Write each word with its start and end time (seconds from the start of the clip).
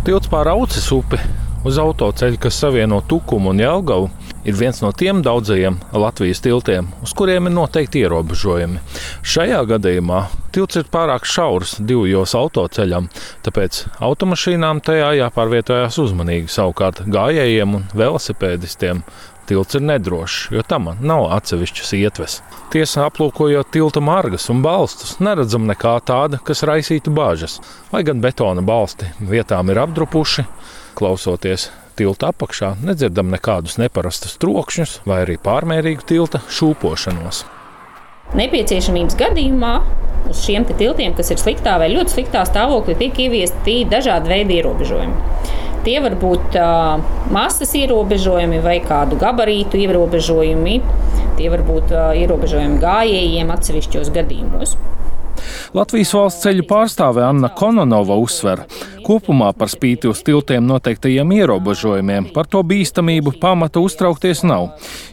Tilts 0.00 0.30
pār 0.32 0.48
Aucis 0.48 0.86
upi 0.96 1.18
uz 1.68 1.76
autoceļa, 1.76 2.38
kas 2.40 2.56
savieno 2.62 3.02
Tukumu 3.04 3.50
un 3.52 3.58
Jelgavu, 3.60 4.06
ir 4.48 4.56
viens 4.56 4.78
no 4.80 4.88
tiem 4.96 5.20
daudzajiem 5.20 5.76
Latvijas 5.92 6.40
tiltiem, 6.40 6.88
uz 7.04 7.12
kuriem 7.16 7.50
ir 7.50 7.52
noteikti 7.52 8.00
ierobežojumi. 8.06 8.80
Šajā 9.20 9.60
gadījumā 9.68 10.22
tilts 10.56 10.80
ir 10.80 10.88
pārāk 10.88 11.28
šaurs 11.28 11.76
divjos 11.84 12.32
autoceļam, 12.38 13.10
tāpēc 13.44 13.82
automašīnām 14.00 14.80
tajā 14.88 15.12
jāpārvietojas 15.20 16.00
uzmanīgi. 16.00 16.48
Savukārt 16.48 17.04
gājējiem 17.04 17.76
un 17.76 17.84
velosipēdistiem 17.92 19.04
tilts 19.50 19.76
ir 19.76 19.84
nedrošs, 19.84 20.46
jo 20.54 20.62
tam 20.66 20.92
nav 21.00 21.26
atsevišķas 21.36 21.92
ietves. 21.98 22.38
Tiesa 22.70 23.08
aplūkojot 23.08 23.72
tilta 23.74 24.02
margas 24.04 24.46
un 24.52 24.62
balstus, 24.62 25.16
neredzam 25.18 25.66
nekā 25.68 25.96
tāda, 26.06 26.38
kas 26.46 26.62
raisītu 26.70 27.12
bāžas. 27.14 27.58
Vai 27.90 28.04
gan 28.06 28.22
betona 28.22 28.62
balsti 28.62 29.10
vietām 29.20 29.72
ir 29.72 29.82
apdrupuši, 29.82 30.46
klausoties 30.98 31.68
tilta 31.98 32.30
apakšā, 32.32 32.76
nedzirdam 32.86 33.32
nekādus 33.34 33.76
neparastus 33.80 34.38
trokšņus 34.40 35.00
vai 35.08 35.24
arī 35.24 35.36
pārmērīgu 35.42 36.06
tilta 36.08 36.40
šūpošanos. 36.48 37.42
Nepieciešamības 38.38 39.18
gadījumā 39.18 39.72
uz 40.30 40.44
šiem 40.44 40.64
tiltiem, 40.68 41.16
kas 41.18 41.32
ir 41.34 41.40
sliktā 41.42 41.74
vai 41.82 41.90
ļoti 41.90 42.14
sliktā 42.14 42.44
stāvoklī, 42.46 42.94
tiek 43.00 43.18
ieviesti 43.26 43.80
dažādi 43.90 44.30
veidi 44.30 44.60
ierobežojumi. 44.60 45.58
Tie 45.80 45.96
var 46.04 46.12
būt 46.20 46.56
uh, 46.60 47.00
masas 47.32 47.70
ierobežojumi 47.78 48.58
vai 48.60 48.78
kādu 48.84 49.16
gabarītu 49.20 49.80
ierobežojumi. 49.80 50.76
Tie 51.38 51.48
var 51.48 51.64
būt 51.64 51.94
uh, 51.94 52.10
ierobežojumi 52.20 52.76
gājējiem 52.82 53.52
atsevišķos 53.54 54.12
gadījumos. 54.12 54.76
Latvijas 55.72 56.12
valsts 56.12 56.44
ceļu 56.44 56.66
pārstāve 56.68 57.22
Anna 57.24 57.48
Kononova 57.56 58.18
uzsver, 58.20 58.66
kopumā 59.04 59.50
par 59.56 59.70
spīti 59.72 60.08
uz 60.10 60.20
tiltiem 60.26 60.66
noteiktajiem 60.68 61.32
ierobežojumiem 61.40 62.30
par 62.34 62.48
to 62.50 62.62
bīstamību 62.66 63.34
pamata 63.40 63.80
uztraukties 63.82 64.42
nav, 64.46 64.68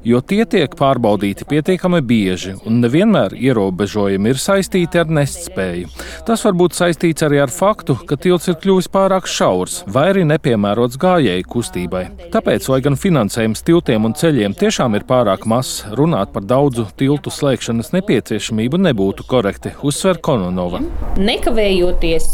jo 0.08 0.22
tie 0.22 0.44
tiek 0.50 0.76
pārbaudīti 0.78 1.48
pietiekami 1.50 2.02
bieži 2.06 2.56
un 2.68 2.82
nevienmēr 2.84 3.36
ierobežojumi 3.38 4.34
ir 4.34 4.42
saistīti 4.42 5.02
ar 5.02 5.12
nespēju. 5.20 5.92
Tas 6.28 6.44
var 6.46 6.58
būt 6.60 6.78
saistīts 6.78 7.26
arī 7.26 7.42
ar 7.44 7.54
faktu, 7.54 7.98
ka 8.08 8.20
tilts 8.20 8.50
ir 8.52 8.60
kļuvis 8.62 8.92
pārāk 8.94 9.30
šaurs 9.32 9.82
vai 9.88 10.08
arī 10.12 10.26
nepiemērots 10.28 11.00
gājēju 11.02 11.48
kustībai. 11.54 12.04
Tāpēc, 12.34 12.68
lai 12.72 12.82
gan 12.86 13.00
finansējums 13.00 13.64
tiltiem 13.68 14.08
un 14.10 14.16
ceļiem 14.18 14.58
tiešām 14.58 14.98
ir 15.00 15.08
pārāk 15.08 15.48
mazs, 15.50 15.86
runāt 15.98 16.34
par 16.36 16.46
daudzu 16.48 16.88
tiltu 17.00 17.32
slēgšanas 17.34 17.94
nepieciešamību 17.96 18.82
nebūtu 18.90 19.28
korekti, 19.30 19.74
uzsver 19.88 20.20
Kononova. 20.24 20.82
Nekavējoties, 21.18 22.28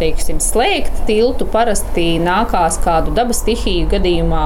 teiksim, 0.00 0.40
slēgt 0.42 0.77
tiltu, 1.08 1.46
parasti 1.50 2.18
nākās 2.22 2.78
kādu 2.84 3.12
dabas 3.16 3.42
stihiju 3.42 3.88
gadījumā, 3.90 4.42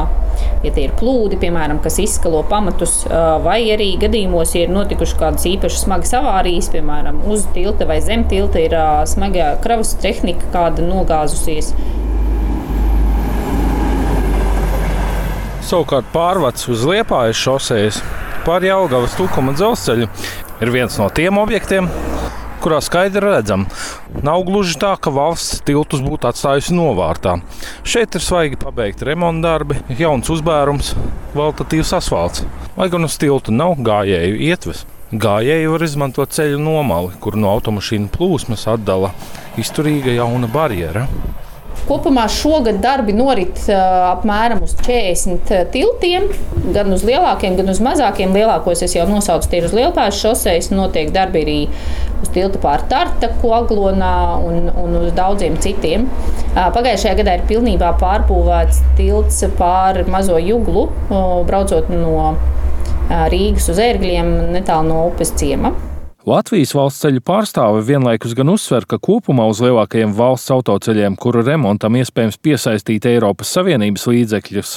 ja 0.64 0.72
tie 0.72 0.86
ir 0.86 0.94
plūdi, 0.98 1.38
piemēram, 1.42 1.78
kas 1.84 1.98
izskalo 2.02 2.40
pamatus, 2.48 3.02
vai 3.44 3.60
arī 3.74 3.90
gadījumos, 4.02 4.54
ja 4.56 4.64
ir 4.64 4.72
notikušas 4.72 5.18
kādas 5.20 5.46
īpašas 5.50 5.84
smagas 5.86 6.14
avārijas, 6.18 6.70
piemēram, 6.72 7.20
uz 7.30 7.44
tilta 7.54 7.86
vai 7.88 8.00
zem 8.04 8.24
tilta 8.30 8.62
ir 8.62 8.76
smaga 9.10 9.56
kravas 9.62 9.94
tehnika, 10.02 10.48
kāda 10.54 10.86
nogāzusies. 10.86 11.74
Savukārt 15.62 16.08
pārvads 16.12 16.66
uz 16.68 16.82
Liepājas 16.84 17.38
šosejas 17.38 18.02
pār 18.44 18.64
Jālgavas 18.66 19.14
tukuma 19.16 19.54
dzelzceļu 19.56 20.08
ir 20.62 20.72
viens 20.74 20.98
no 21.00 21.06
tiem 21.14 21.38
objektiem, 21.40 21.86
kurā 22.62 22.78
skaidri 22.82 23.22
redzam, 23.24 23.64
nav 24.22 24.44
gluži 24.48 24.78
tā, 24.82 24.92
ka 25.00 25.12
valsts 25.14 25.62
tiltus 25.66 26.02
būtu 26.04 26.28
atstājusi 26.30 26.74
novārtā. 26.76 27.38
Šeit 27.84 28.16
ir 28.18 28.24
svaigi 28.24 28.58
pabeigti 28.60 29.08
remonta 29.08 29.48
darbi, 29.48 29.78
jauns 29.98 30.30
uzbērums, 30.32 30.94
kvalitatīvs 31.32 31.94
asfalts. 31.98 32.46
Lai 32.76 32.88
gan 32.92 33.08
uz 33.08 33.18
tiltu 33.20 33.54
nav 33.54 33.78
gājēju 33.84 34.40
ietves. 34.48 34.84
Gājēji 35.12 35.68
var 35.68 35.82
izmantot 35.84 36.32
ceļu 36.32 36.60
nomali, 36.62 37.12
kur 37.20 37.36
no 37.36 37.50
automašīnu 37.52 38.08
plūsmas 38.14 38.64
atdala 38.72 39.10
izturīga 39.60 40.14
jauna 40.16 40.48
barjera. 40.48 41.04
Kopumā 41.82 42.28
šogad 42.30 42.78
darbi 42.82 43.14
norit 43.16 43.58
apmēram 43.74 44.60
uz 44.62 44.76
40 44.84 45.50
tiltiem, 45.74 46.28
gan 46.74 46.94
uz 46.94 47.02
lielākiem, 47.06 47.56
gan 47.58 47.72
uz 47.72 47.80
mazākiem. 47.82 48.34
Lielākos 48.36 48.84
es 48.86 48.94
jau 48.94 49.08
nosaucu, 49.10 49.50
tie 49.50 49.58
ir 49.58 49.66
uz 49.66 49.74
Lielpājas 49.74 50.20
šoseis. 50.22 50.70
Notiek 50.70 51.10
darbi 51.14 51.42
arī 51.42 51.58
uz 52.22 52.30
tilta 52.34 52.62
pār 52.62 52.86
Tartaku, 52.90 53.50
Aglonā 53.58 54.14
un, 54.46 54.70
un 54.70 54.98
uz 55.02 55.10
daudziem 55.18 55.58
citiem. 55.62 56.06
Pagājušajā 56.54 57.18
gadā 57.18 57.38
ir 57.40 57.46
pilnībā 57.50 57.92
pārbūvēts 58.00 58.82
tilts 58.98 59.42
pāri 59.58 60.06
Mazo 60.10 60.38
Juglu, 60.38 60.86
braucot 61.50 61.90
no 61.90 62.36
Rīgas 63.10 63.66
uz 63.74 63.82
ērgļiem 63.82 64.36
netālu 64.54 64.92
no 64.94 65.06
upes 65.10 65.34
ciema. 65.34 65.74
Latvijas 66.22 66.70
valsts 66.78 67.02
ceļu 67.02 67.18
pārstāve 67.26 67.80
vienlaikus 67.82 68.36
gan 68.38 68.52
uzsver, 68.52 68.84
ka 68.86 68.94
kopumā 69.02 69.42
uz 69.50 69.58
lielākajiem 69.64 70.12
valsts 70.14 70.52
autoceļiem, 70.54 71.16
kuru 71.18 71.40
remontam 71.42 71.96
iespējams 71.98 72.36
piesaistīt 72.38 73.08
Eiropas 73.10 73.50
Savienības 73.56 74.06
līdzekļus, 74.06 74.74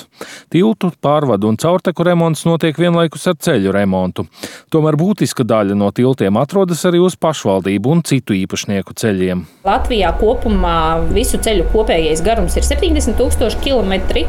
tiltu, 0.49 0.89
pārvadu 1.05 1.51
un 1.51 1.59
caurteku 1.61 2.07
remonts 2.07 2.47
notiek 2.49 2.79
vienlaikus 2.81 3.27
ar 3.29 3.37
ceļu 3.37 3.75
remontu. 3.77 4.25
Tomēr 4.73 4.97
būtiska 4.97 5.45
daļa 5.45 5.77
no 5.77 5.91
tiltiem 5.93 6.39
atrodas 6.41 6.81
arī 6.89 7.03
uz 7.05 7.13
pašvaldību 7.13 7.93
un 7.93 8.01
citu 8.09 8.33
īpašnieku 8.33 8.97
ceļiem. 8.97 9.43
Latvijā 9.69 10.15
kopumā 10.17 10.79
visu 11.13 11.37
ceļu 11.37 11.67
kopējais 11.75 12.25
garums 12.25 12.57
ir 12.57 12.65
70 12.65 13.21
000 13.21 13.61
km. 13.61 14.25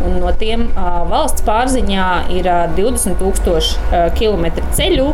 Un 0.00 0.16
no 0.18 0.32
tiem 0.40 0.64
valsts 1.10 1.44
pārziņā 1.46 2.08
ir 2.32 2.46
uh, 2.48 2.66
20,000 2.74 3.54
uh, 3.54 4.08
km 4.16 4.46
ceļu, 4.74 5.10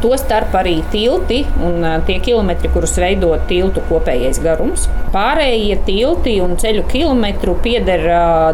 Tostarp 0.00 0.54
arī 0.56 0.78
tilti 0.88 1.42
un 1.60 1.84
tie 2.06 2.16
kilometri, 2.24 2.70
kurus 2.72 2.94
veido 2.96 3.34
tiltu 3.50 3.82
kopējais 3.90 4.38
garums. 4.40 4.86
Pārējie 5.12 5.76
tilti 5.84 6.36
un 6.40 6.54
ceļu 6.60 6.86
kilometru 6.88 7.56
pieder 7.60 8.06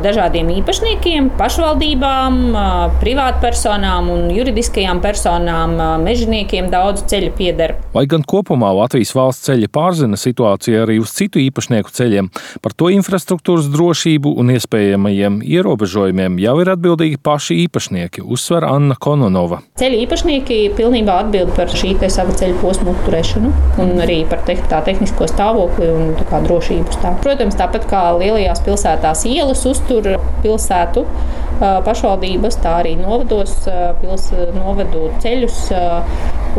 dažādiem 0.03 0.49
īpašniekiem, 0.57 1.29
pašvaldībām, 1.39 2.41
privātpersonām 2.99 4.09
un 4.11 4.25
juridiskajām 4.35 5.03
personām, 5.05 5.77
mežģiniekiem 6.03 6.71
daudz 6.73 7.05
ceļu 7.13 7.31
pieder. 7.39 7.77
Lai 7.95 8.07
gan 8.11 8.27
kopumā 8.27 8.73
Latvijas 8.75 9.15
valsts 9.15 9.47
ceļi 9.47 9.71
pārzina 9.71 10.19
situāciju 10.19 10.83
arī 10.83 10.99
uz 11.05 11.15
citu 11.15 11.39
īpašnieku 11.45 11.95
ceļiem, 11.95 12.33
par 12.65 12.75
to 12.75 12.91
infrastruktūras 12.91 13.71
drošību 13.71 14.35
un 14.41 14.51
iespējamajiem 14.57 15.39
ierobežojumiem 15.47 16.41
jau 16.43 16.57
ir 16.65 16.73
atbildīgi 16.75 17.23
paši 17.23 17.61
īpašnieki, 17.69 18.25
uzsver 18.27 18.67
Anna 18.67 18.99
Kononova. 18.99 19.61
Ceļu 19.79 20.03
īpašnieki 20.07 20.61
pilnībā 20.75 21.21
atbild 21.23 21.36
atbild 21.37 21.57
par 21.57 21.69
šī 21.73 21.95
sava 22.13 22.35
ceļa 22.37 22.57
posma 22.63 22.93
uzturēšanu 22.95 23.51
un 23.83 24.01
arī 24.01 24.23
par 24.29 24.43
te, 24.47 24.57
tā 24.71 24.81
tehnisko 24.87 25.29
stāvokli 25.29 25.89
un 25.93 26.15
kā, 26.17 26.41
drošību 26.45 26.95
stāvokli. 26.95 27.25
Protams, 27.27 27.59
tāpat 27.59 27.89
kā 27.91 28.03
lielajās 28.17 28.63
pilsētās 28.65 29.25
ielas 29.29 29.65
uztur 29.69 30.17
pilsētu 30.45 31.05
pašvaldības, 31.61 32.59
tā 32.65 32.79
arī 32.83 32.97
novados 33.01 33.55
pils, 34.01 34.31
novedu 34.57 35.11
ceļus 35.25 35.61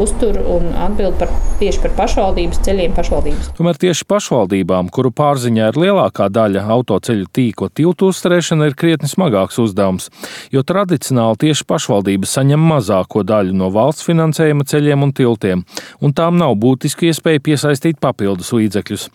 uztur 0.02 0.38
un 0.42 0.70
atbild 0.78 1.18
par, 1.20 1.32
tieši 1.62 1.82
par 1.84 1.94
pašvaldības 1.98 2.62
ceļiem 2.66 2.94
pašvaldības. 2.98 3.50
Tomēr 3.58 3.80
tieši 3.82 4.08
pašvaldībām, 4.10 4.92
kuru 4.94 5.12
pārziņā 5.16 5.72
ir 5.72 5.80
lielākā 5.84 6.30
daļa 6.34 6.66
autoceļu 6.78 7.30
tīkla 7.34 7.72
tiltu 7.78 8.12
uzturēšana, 8.14 8.70
ir 8.70 8.78
krietni 8.80 9.10
smagāks 9.12 9.60
uzdevums, 9.64 10.12
jo 10.54 10.64
tradicionāli 10.68 11.42
tieši 11.48 11.68
pašvaldības 11.70 12.38
saņem 12.40 12.70
mazāko 12.74 13.26
daļu 13.28 13.58
no 13.58 13.72
valsts 13.74 14.06
finansējuma 14.08 14.68
ceļiem 14.70 15.08
un 15.08 15.16
tiltiem, 15.18 15.66
un 16.02 16.16
tām 16.16 16.40
nav 16.42 16.56
būtiski 16.62 17.12
iespēja 17.12 17.44
piesaistīt 17.50 18.02
papildus 18.04 18.54
līdzekļus. 18.56 19.10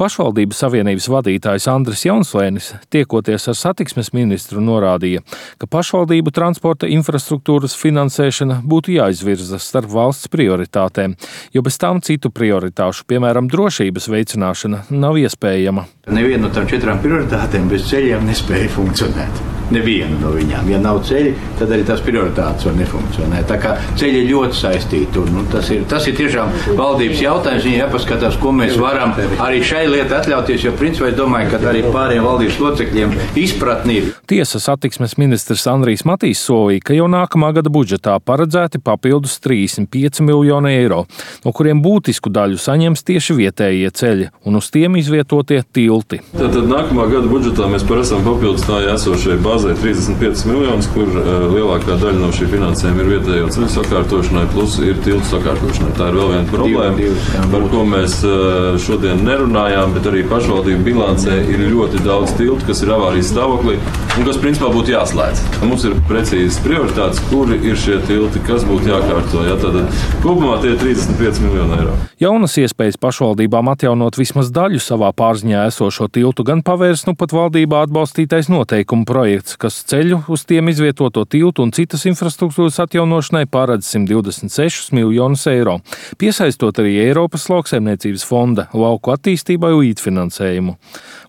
Pašvaldības 0.00 0.62
savienības 0.62 1.10
vadītājs 1.12 1.66
Andris 1.68 2.06
Jaunslēnis, 2.06 2.70
tiekoties 2.88 3.50
ar 3.52 3.58
satiksmes 3.58 4.08
ministru, 4.16 4.62
norādīja, 4.64 5.20
ka 5.60 5.68
pašvaldību 5.68 6.32
transporta 6.32 6.88
infrastruktūras 6.88 7.76
finansēšana 7.76 8.62
būtu 8.64 8.94
jāizvirza 8.96 9.60
starp 9.60 9.92
valsts 9.92 10.32
prioritātēm, 10.32 11.18
jo 11.52 11.66
bez 11.68 11.76
tām 11.76 12.00
citu 12.00 12.32
prioritāšu, 12.32 13.04
piemēram, 13.12 13.52
drošības 13.52 14.08
veicināšana, 14.16 14.86
nav 14.88 15.20
iespējama. 15.20 15.84
Neviena 16.08 16.46
no 16.46 16.54
tām 16.56 16.70
četrām 16.70 17.04
prioritātēm 17.04 17.68
bez 17.68 17.90
ceļiem 17.92 18.24
nespēja 18.32 18.72
funkcionēt. 18.80 19.49
Nevienu 19.74 20.18
no 20.20 20.32
viņām. 20.34 20.68
Ja 20.70 20.80
nav 20.82 21.02
ceļi, 21.08 21.34
tad 21.60 21.72
arī 21.74 21.84
tās 21.88 22.02
prioritātes 22.04 22.66
var 22.68 22.76
nefunkcionēt. 22.78 23.46
Tā 23.50 23.58
kā 23.62 23.74
ceļi 24.00 24.24
ir 24.24 24.30
ļoti 24.34 24.58
saistīti. 24.60 25.20
Un, 25.22 25.32
nu, 25.36 25.44
tas, 25.52 25.70
ir, 25.74 25.84
tas 25.90 26.06
ir 26.10 26.16
tiešām 26.18 26.52
valdības 26.78 27.22
jautājums. 27.24 27.66
Viņai 27.66 27.82
jāpaskatās, 27.84 28.38
ko 28.40 28.52
mēs 28.56 28.76
varam 28.80 29.14
arī 29.42 29.62
šai 29.66 29.84
lietai 29.90 30.20
atļauties. 30.20 30.66
Jo, 30.66 30.74
principā, 30.78 31.10
es 31.10 31.18
domāju, 31.18 31.50
ka 31.52 31.62
arī 31.70 31.82
pārējiem 31.86 32.26
valdības 32.26 32.60
locekļiem 32.64 33.14
izpratni 33.40 33.98
ir. 34.00 34.10
Tiesa 34.30 34.60
satiksmes 34.62 35.16
ministrs 35.20 35.66
Andrijs 35.70 36.06
Matīs 36.08 36.42
solīja, 36.46 36.84
ka 36.90 36.96
jau 36.96 37.08
nākamā 37.10 37.52
gada 37.56 37.72
budžetā 37.72 38.16
paredzēti 38.24 38.80
papildus 38.84 39.38
35 39.44 40.22
miljoni 40.26 40.74
eiro, 40.80 41.04
no 41.44 41.54
kuriem 41.56 41.82
būtisku 41.84 42.32
daļu 42.32 42.60
saņems 42.60 43.04
tieši 43.06 43.36
vietējie 43.40 43.90
ceļi 44.00 44.28
un 44.46 44.60
uz 44.60 44.70
tiem 44.72 44.98
izvietotie 45.00 45.62
tilti. 45.72 46.20
Tad, 46.32 46.52
tad 46.54 46.68
nākamā 46.70 47.06
gada 47.12 47.30
budžetā 47.30 47.68
mēs 47.70 47.84
paredzam 47.88 48.24
papildus 48.26 48.66
tā 48.68 48.80
esošajai 48.94 49.40
bāzē 49.60 49.74
35 49.76 50.46
miljonus, 50.48 50.88
kur 50.94 51.08
uh, 51.10 51.44
lielākā 51.52 51.96
daļa 52.00 52.20
no 52.20 52.30
šī 52.32 52.48
finansējuma 52.54 53.02
ir 53.02 53.10
vietējo 53.14 53.48
ceļu 53.52 53.68
sakārtošanai, 53.74 54.44
plus 54.54 54.78
ir 54.84 55.00
tiltu 55.04 55.26
sakārtošanai. 55.28 55.92
Tā 55.98 56.08
ir 56.08 56.16
vēl 56.16 56.30
viena 56.32 56.48
problēma, 56.48 56.96
divi, 56.96 57.16
divi, 57.16 57.48
par 57.52 57.66
ko 57.72 57.84
mēs 57.88 58.16
uh, 58.24 58.78
šodien 58.80 59.20
nerunājām, 59.26 59.92
bet 59.96 60.08
arī 60.10 60.24
pašvaldību 60.30 60.86
bilancē 60.86 61.36
ir 61.52 61.66
ļoti 61.74 62.04
daudz 62.06 62.32
tiltu, 62.40 62.64
kas 62.70 62.80
ir 62.84 62.94
avārijas 62.96 63.32
stāvoklī 63.34 63.76
un 64.16 64.26
kas 64.26 64.40
principā 64.40 64.70
būtu 64.72 64.94
jāslēdz. 64.94 65.42
Mums 65.66 65.84
ir 65.88 65.98
precīzas 66.08 66.60
prioritātes, 66.64 67.20
kuri 67.28 67.60
ir 67.60 67.78
šie 67.78 68.00
tilti, 68.08 68.42
kas 68.46 68.64
būtu 68.68 68.90
jākārto. 68.90 69.44
Ja? 69.48 69.58
Tad 69.60 69.76
kopumā 70.24 70.56
tie 70.64 70.74
ir 70.74 70.80
35 70.80 71.44
miljoni 71.44 71.76
eiro. 71.78 71.98
Jaunas 72.20 72.56
iespējas 72.60 72.98
pašvaldībām 73.00 73.70
atjaunot 73.72 74.18
vismaz 74.20 74.50
daļu 74.52 74.80
savā 74.84 75.08
pārziņā 75.16 75.62
esošo 75.70 76.10
tiltu 76.12 76.44
gan 76.44 76.60
pavērs 76.66 77.06
nu 77.08 77.14
pat 77.16 77.32
valdībā 77.32 77.86
atbalstītais 77.86 78.50
noteikumu 78.52 79.06
projekts, 79.08 79.49
kas 79.60 79.80
ceļu 79.90 80.20
uz 80.30 80.44
tiem 80.48 80.68
izvietoto 80.70 81.24
tiltu 81.24 81.64
un 81.64 81.72
citas 81.74 82.04
infrastruktūras 82.10 82.78
atjaunošanai 82.84 83.46
paredz 83.50 83.88
126 83.94 84.92
miljonus 84.96 85.46
eiro, 85.50 85.78
piesaistot 86.20 86.78
arī 86.82 86.96
Eiropas 87.06 87.48
lauksaimniecības 87.50 88.26
fonda 88.28 88.68
lauku 88.76 89.14
attīstībai 89.14 89.72
līdzfinansējumu. 89.74 90.76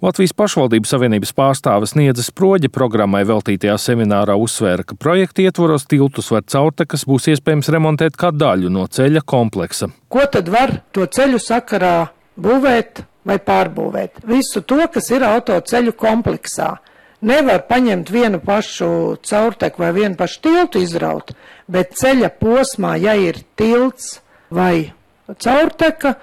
Latvijas 0.05 0.35
pašvaldību 0.37 0.89
savienības 0.89 1.33
pārstāvis 1.37 1.95
Niedzes 1.97 2.31
Proģa 2.35 2.71
programmai 2.73 3.23
veltītajā 3.29 3.77
seminārā 3.81 4.37
uzsvēra, 4.41 4.85
ka 4.85 4.97
projekta 4.99 5.45
ietvaros 5.45 5.87
tiltus 5.89 6.31
var 6.33 6.45
caurtekas 6.49 7.07
būs 7.09 7.29
iespējams 7.33 7.71
remontēt 7.73 8.19
kā 8.19 8.33
daļu 8.35 8.71
no 8.73 8.87
ceļa 8.87 9.23
kompleksa. 9.25 9.91
Ko 10.11 10.25
tad 10.31 10.49
var 10.51 10.81
to 10.91 11.05
ceļu 11.07 11.39
sakarā 11.41 11.95
būvēt 12.41 13.05
vai 13.27 13.37
pārbūvēt? 13.41 14.23
Visu 14.27 14.63
to, 14.65 14.81
kas 14.93 15.11
ir 15.13 15.25
autoceļu 15.27 15.93
kompleksā. 15.97 16.73
Nevar 17.21 17.61
paņemt 17.69 18.09
vienu 18.09 18.39
pašu 18.41 19.17
caurteku 19.21 19.83
vai 19.83 19.91
vienu 19.93 20.17
pašu 20.17 20.39
tiltu 20.41 20.81
izraut, 20.81 21.35
bet 21.69 21.93
ceļa 21.99 22.31
posmā, 22.41 22.95
ja 22.97 23.13
ir 23.13 23.37
tilts 23.59 24.15
vai 24.49 24.91
caurteka, 25.37 26.15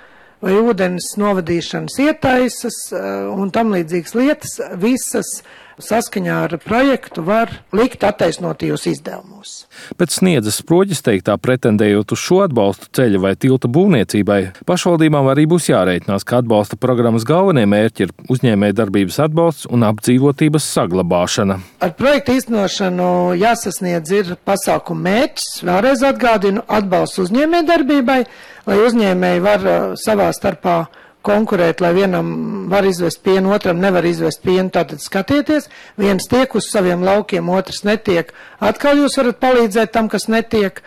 vai 0.44 0.58
ūdens 0.62 1.14
novadīšanas 1.20 1.98
ietaisas 2.04 2.82
eh, 2.92 3.08
un 3.32 3.50
tam 3.54 3.74
līdzīgas 3.74 4.18
lietas, 4.18 4.58
visas 4.78 5.38
saskaņā 5.82 6.36
ar 6.46 6.54
projektu 6.62 7.22
var 7.22 7.52
likt 7.74 8.02
attaisnotajos 8.06 8.86
izdevumos. 8.90 9.52
Pēc 9.98 10.18
sniedzas 10.18 10.60
sproģis 10.62 11.02
teiktā 11.06 11.36
pretendējot 11.40 12.14
uz 12.14 12.22
šo 12.22 12.40
atbalstu 12.46 12.90
ceļa 12.98 13.22
vai 13.22 13.34
tilta 13.40 13.70
būvniecībai, 13.70 14.40
pašvaldībām 14.68 15.30
arī 15.32 15.46
būs 15.50 15.70
jārēķinās, 15.70 16.26
ka 16.28 16.42
atbalsta 16.42 16.78
programmas 16.80 17.26
galvenie 17.28 17.66
mērķi 17.70 18.06
ir 18.06 18.14
uzņēmēja 18.26 18.78
darbības 18.82 19.20
atbalsts 19.28 19.70
un 19.70 19.86
apdzīvotības 19.88 20.68
saglabāšana. 20.74 21.60
Ar 21.84 21.94
projektu 21.98 22.38
īstenošanu 22.38 23.08
jāsasniedz 23.38 24.14
ir 24.18 24.36
pasākumu 24.48 25.06
mērķis, 25.06 25.62
vēlreiz 25.68 26.04
atgādinu, 26.10 26.64
atbalsts 26.66 27.22
uzņēmēja 27.28 27.68
darbībai, 27.70 28.22
lai 28.68 28.78
uzņēmēji 28.84 29.44
var 29.44 29.64
uh, 29.66 29.92
savā 29.98 30.28
starpā 30.36 30.78
konkurēt, 31.26 31.82
lai 31.84 31.92
vienam 31.96 32.30
var 32.70 32.86
izvest 32.88 33.22
pienu, 33.24 33.52
otram 33.56 33.80
nevar 33.82 34.06
izvest 34.06 34.42
pienu. 34.44 34.70
Tātad 34.74 35.02
skatieties, 35.02 35.68
viens 36.00 36.28
tiek 36.30 36.54
uz 36.56 36.70
saviem 36.72 37.02
laukiem, 37.04 37.50
otrs 37.52 37.82
netiek. 37.88 38.32
Atkal 38.64 39.02
jūs 39.02 39.18
varat 39.20 39.40
palīdzēt 39.42 39.92
tam, 39.96 40.10
kas 40.12 40.28
netiek. 40.32 40.82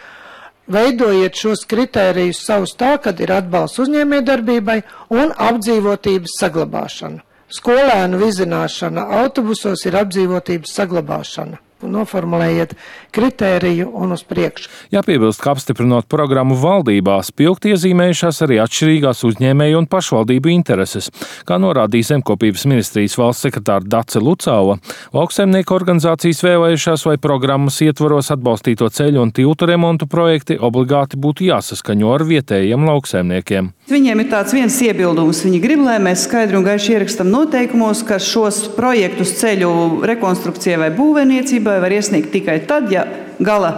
Veidojiet 0.71 1.35
šos 1.35 1.65
kritērijus 1.67 2.45
savus 2.45 2.75
tā, 2.79 2.93
kad 3.03 3.19
ir 3.19 3.33
atbalsts 3.35 3.81
uzņēmējdarbībai 3.83 4.77
un 5.17 5.33
apdzīvotības 5.49 6.37
saglabāšana. 6.39 7.25
Skolēnu 7.51 8.21
vizināšana 8.21 9.09
autobusos 9.19 9.83
ir 9.89 9.97
apdzīvotības 9.99 10.77
saglabāšana 10.77 11.59
noformulējiet 11.87 12.75
kritēriju 13.15 13.89
un 13.93 14.15
uz 14.15 14.23
priekšu. 14.27 14.69
Jāpiebilst, 14.93 15.41
ka 15.43 15.53
apstiprinot 15.55 16.07
programmu 16.11 16.55
valdībā, 16.59 17.17
spilgti 17.25 17.73
iezīmējušās 17.75 18.41
arī 18.45 18.59
atšķirīgās 18.63 19.23
uzņēmēju 19.27 19.81
un 19.81 19.89
pašvaldību 19.91 20.53
intereses. 20.53 21.11
Kā 21.47 21.59
norādīja 21.61 22.13
Zemkopības 22.13 22.67
ministrijas 22.69 23.17
valsts 23.19 23.47
sekretāra 23.47 23.85
Dace 23.85 24.21
Lucāva, 24.21 24.77
lauksaimnieku 25.15 25.75
organizācijas 25.75 26.43
vēlējušās, 26.45 27.05
vai 27.09 27.17
programmas 27.21 27.79
ietvaros 27.83 28.31
atbalstīto 28.35 28.89
ceļu 28.91 29.25
un 29.25 29.33
tiltu 29.35 29.69
remontu 29.69 30.07
projekti 30.11 30.57
obligāti 30.59 31.19
būtu 31.21 31.47
jāsaskaņo 31.49 32.13
ar 32.15 32.25
vietējiem 32.27 32.87
lauksaimniekiem. 32.89 33.71
Viņiem 33.91 34.23
ir 34.23 34.29
tāds 34.31 34.55
viens 34.55 34.77
iebildums. 34.85 35.43
Viņi 35.45 35.61
grib, 35.63 35.83
lai 35.85 35.97
mēs 36.03 36.25
skaidri 36.27 36.59
un 36.59 36.65
gaiši 36.67 36.95
ierakstam 36.95 37.31
noteikumos, 37.33 38.03
ka 38.07 38.19
šos 38.21 38.63
projektus 38.77 39.33
ceļu 39.41 39.71
rekonstrukcijai 40.07 40.79
vai 40.85 40.91
būvniecībai 40.95 41.70
var 41.79 41.95
iesniegt 41.95 42.31
tikai 42.33 42.59
tad, 42.67 42.91
ja 42.91 43.05
gala 43.39 43.71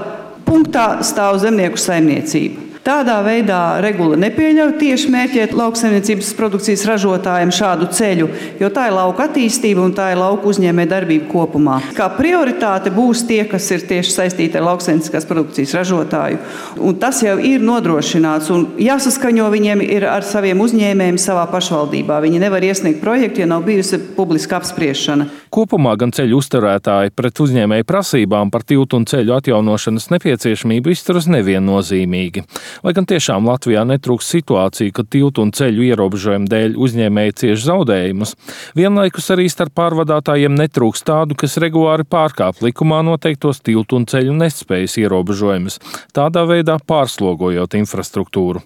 punktā 0.48 1.04
stāv 1.06 1.38
zemnieku 1.44 1.78
saimniecība. 1.80 2.73
Tādā 2.84 3.22
veidā 3.24 3.80
regula 3.80 4.18
nepieļauj 4.20 4.74
tieši 4.76 5.08
mērķēt 5.14 5.54
lauksaimniecības 5.56 6.34
produkcijas 6.36 6.82
ražotājiem 6.90 7.52
šādu 7.56 7.86
ceļu, 7.96 8.26
jo 8.60 8.70
tā 8.76 8.90
ir 8.90 8.96
lauka 8.98 9.30
attīstība 9.30 9.86
un 9.86 9.94
tā 9.96 10.10
ir 10.12 10.20
lauka 10.20 10.50
uzņēmē 10.52 10.84
darbība 10.92 11.30
kopumā. 11.32 11.78
Kā 11.96 12.10
prioritāte 12.18 12.92
būs 12.92 13.22
tie, 13.30 13.46
kas 13.48 13.70
ir 13.72 13.86
tieši 13.88 14.12
saistīti 14.18 14.60
ar 14.60 14.66
lauksaimnieciskās 14.68 15.28
produkcijas 15.30 15.78
ražotāju. 15.80 16.42
Un 16.84 16.98
tas 17.00 17.22
jau 17.24 17.38
ir 17.40 17.64
nodrošināts 17.64 18.52
un 18.52 18.66
jāsaskaņo 18.84 19.48
viņiem 19.56 19.86
ir 19.88 20.04
ar 20.12 20.28
saviem 20.28 20.60
uzņēmējiem 20.68 21.22
savā 21.24 21.48
pašvaldībā. 21.56 22.20
Viņi 22.28 22.44
nevar 22.44 22.68
iesniegt 22.68 23.00
projektu, 23.00 23.46
ja 23.46 23.48
nav 23.54 23.64
bijusi 23.64 24.02
publiska 24.20 24.60
apspriešana. 24.60 25.30
Kopumā 25.54 25.96
gan 26.02 26.12
ceļu 26.12 26.36
uzturētāji 26.44 27.16
pret 27.16 27.40
uzņēmēju 27.48 27.88
prasībām 27.88 28.52
par 28.52 28.68
tiltu 28.68 29.00
un 29.00 29.08
ceļu 29.08 29.38
atjaunošanas 29.40 30.12
nepieciešamību 30.18 30.92
izturas 30.98 31.32
neviennozīmīgi. 31.32 32.44
Lai 32.84 32.94
gan 32.98 33.06
tiešām 33.10 33.46
Latvijā 33.48 33.84
netrūks 33.88 34.32
situācija, 34.34 34.94
kad 34.96 35.10
tiltu 35.14 35.44
un 35.46 35.52
ceļu 35.54 35.86
ierobežojumu 35.92 36.50
dēļ 36.50 36.78
uzņēmēji 36.82 37.36
cieš 37.44 37.68
zaudējumus, 37.68 38.34
vienlaikus 38.78 39.30
arī 39.36 39.46
starp 39.52 39.76
pārvadātājiem 39.78 40.56
netrūks 40.58 41.06
tādu, 41.06 41.38
kas 41.40 41.60
regulāri 41.62 42.06
pārkāp 42.08 42.64
likumā 42.66 43.02
noteiktos 43.06 43.62
tiltu 43.64 44.00
un 44.00 44.08
ceļu 44.10 44.34
nespējas 44.40 44.98
ierobežojumus, 45.04 45.80
tādā 46.16 46.46
veidā 46.50 46.80
pārslogojot 46.88 47.78
infrastruktūru. 47.80 48.64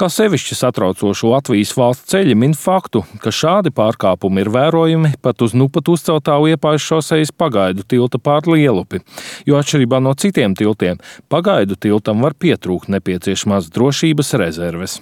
Kā 0.00 0.08
sevišķi 0.08 0.56
satraucošu 0.56 1.30
Latvijas 1.34 1.74
valsts 1.76 2.08
ceļi 2.14 2.36
min 2.38 2.54
faktu, 2.56 3.02
ka 3.20 3.32
šādi 3.34 3.72
pārkāpumi 3.76 4.44
ir 4.44 4.52
vērojami 4.54 5.12
pat 5.22 5.44
uz 5.44 5.54
nu 5.56 5.68
pat 5.72 5.90
uzceltā 5.92 6.38
liepājas 6.40 6.86
šosejas 6.86 7.34
pagaidu 7.36 7.84
tilta 7.84 8.18
pār 8.22 8.48
lielupi, 8.48 9.02
jo 9.48 9.58
atšķirībā 9.60 10.00
no 10.00 10.14
citiem 10.16 10.56
tiltiem, 10.56 11.00
pagaidu 11.32 11.76
tiltam 11.76 12.24
var 12.24 12.36
pietrūkt 12.40 12.88
nepieciešamās 13.10 13.70
drošības 13.74 14.34
rezerves. 14.38 15.00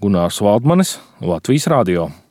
Gunārs 0.00 0.40
Valdmanis, 0.40 0.98
Latvijas 1.20 1.68
Radio. 1.68 2.23